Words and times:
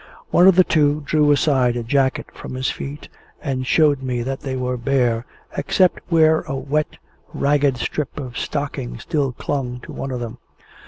One 0.31 0.47
of 0.47 0.55
the 0.55 0.63
two 0.63 1.01
drew 1.05 1.29
aside 1.31 1.75
a 1.75 1.83
jacket 1.83 2.25
from 2.33 2.55
his 2.55 2.71
feet, 2.71 3.07
and 3.39 3.67
showed 3.67 4.01
me 4.01 4.23
that 4.23 4.39
they 4.39 4.55
were 4.55 4.75
bare, 4.75 5.27
except 5.55 5.99
where 6.09 6.39
a 6.47 6.55
wet, 6.55 6.97
ragged 7.35 7.77
strip 7.77 8.19
of 8.19 8.35
stocking 8.35 8.97
still 8.97 9.31
clung 9.31 9.79
to 9.81 9.91
one 9.93 10.09
of 10.09 10.19
them. 10.19 10.39